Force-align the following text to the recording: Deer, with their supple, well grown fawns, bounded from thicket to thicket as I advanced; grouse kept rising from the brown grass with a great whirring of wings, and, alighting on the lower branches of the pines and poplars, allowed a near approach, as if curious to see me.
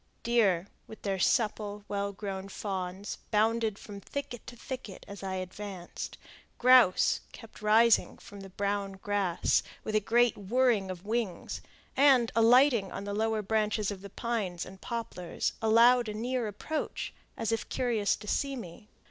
Deer, 0.23 0.65
with 0.87 1.03
their 1.03 1.19
supple, 1.19 1.85
well 1.87 2.11
grown 2.11 2.49
fawns, 2.49 3.19
bounded 3.29 3.77
from 3.77 4.01
thicket 4.01 4.47
to 4.47 4.55
thicket 4.55 5.05
as 5.07 5.21
I 5.21 5.35
advanced; 5.35 6.17
grouse 6.57 7.19
kept 7.33 7.61
rising 7.61 8.17
from 8.17 8.39
the 8.39 8.49
brown 8.49 8.93
grass 8.93 9.61
with 9.83 9.93
a 9.93 9.99
great 9.99 10.35
whirring 10.35 10.89
of 10.89 11.05
wings, 11.05 11.61
and, 11.95 12.31
alighting 12.35 12.91
on 12.91 13.03
the 13.03 13.13
lower 13.13 13.43
branches 13.43 13.91
of 13.91 14.01
the 14.01 14.09
pines 14.09 14.65
and 14.65 14.81
poplars, 14.81 15.53
allowed 15.61 16.09
a 16.09 16.15
near 16.15 16.47
approach, 16.47 17.13
as 17.37 17.51
if 17.51 17.69
curious 17.69 18.15
to 18.15 18.27
see 18.27 18.55
me. 18.55 18.89